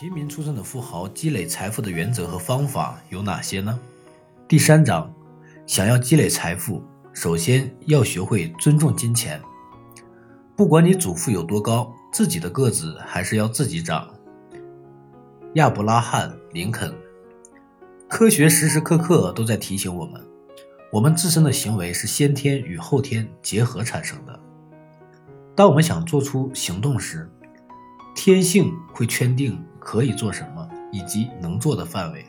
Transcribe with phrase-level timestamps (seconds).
[0.00, 3.76] 平民出身的富豪积累财富的原则和方法有哪些呢？
[4.46, 5.12] 第三章，
[5.66, 6.80] 想要积累财富，
[7.12, 9.42] 首先要学会尊重金钱。
[10.54, 14.08] 不管你祖父有多高，自己的个子还是要自己长。
[15.54, 16.94] 亚伯拉罕·林肯。
[18.06, 20.24] 科学时时刻刻都在提醒我们，
[20.92, 24.38] 我们自身的行为是先天与后天结合产生的。
[25.56, 27.28] 当我们想做出行动时，
[28.14, 32.26] 天性会圈定可以做什么以及能做的范围，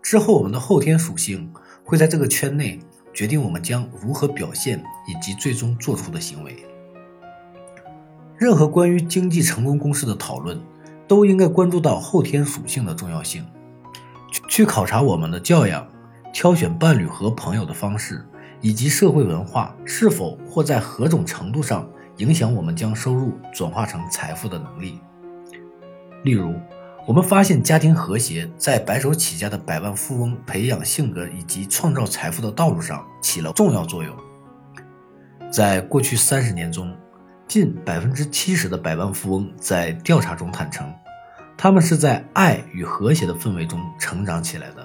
[0.00, 2.78] 之后我们的后天属性会在这个圈内
[3.12, 6.64] 决定我们将如何表现以及最终做出的行为。
[8.38, 10.60] 任何关于经济成功公式的讨论，
[11.08, 13.44] 都应该关注到后天属性的重要性。
[14.48, 15.84] 去考察我们的教养、
[16.32, 18.24] 挑选伴侣和朋友的方式，
[18.60, 21.84] 以及社会文化是否或在何种程度上。
[22.18, 25.00] 影响我们将收入转化成财富的能力。
[26.24, 26.54] 例如，
[27.06, 34.12] 我们发现家庭和谐在白手起家的百万富翁培养性格以及创造财富的道路上起了重要作用。
[35.48, 36.92] 在过去三十年中，
[37.46, 40.92] 近百分之七十的百万富翁在调查中坦诚，
[41.56, 44.84] 他们是在爱与和谐的氛围中成长起来的。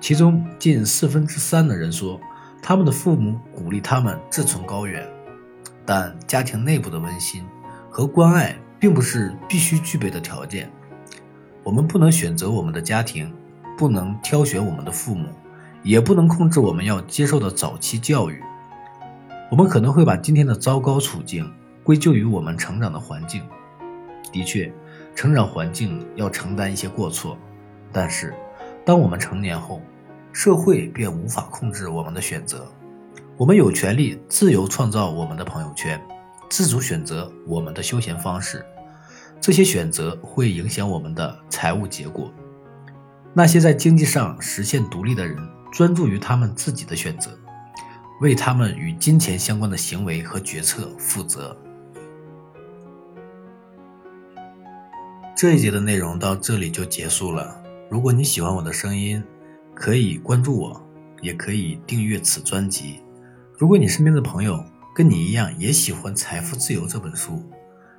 [0.00, 2.20] 其中，近四分之三的人说，
[2.62, 5.04] 他们的父母鼓励他们志存高远。
[5.84, 7.44] 但家庭内部的温馨
[7.90, 10.70] 和关爱并不是必须具备的条件。
[11.64, 13.32] 我们不能选择我们的家庭，
[13.76, 15.30] 不能挑选我们的父母，
[15.82, 18.40] 也不能控制我们要接受的早期教育。
[19.50, 21.50] 我们可能会把今天的糟糕处境
[21.82, 23.42] 归咎于我们成长的环境。
[24.30, 24.70] 的确，
[25.14, 27.38] 成长环境要承担一些过错，
[27.90, 28.34] 但是
[28.84, 29.80] 当我们成年后，
[30.32, 32.66] 社会便无法控制我们的选择。
[33.38, 36.00] 我们有权利自由创造我们的朋友圈，
[36.50, 38.64] 自主选择我们的休闲方式。
[39.40, 42.32] 这些选择会影响我们的财务结果。
[43.32, 45.36] 那些在经济上实现独立的人，
[45.72, 47.30] 专注于他们自己的选择，
[48.20, 51.56] 为他们与金钱相关的行为和决策负责。
[55.36, 57.60] 这一节的内容到这里就结束了。
[57.90, 59.22] 如果你喜欢我的声音，
[59.74, 60.80] 可以关注我，
[61.20, 63.00] 也可以订阅此专辑。
[63.58, 64.64] 如果你身边的朋友
[64.94, 67.42] 跟你一样也喜欢《财富自由》这本书，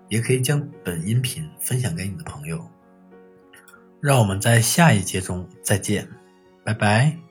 [0.09, 2.65] 也可以将本音频分享给你的朋友。
[4.01, 6.07] 让我们在下一节中再见，
[6.63, 7.24] 拜拜。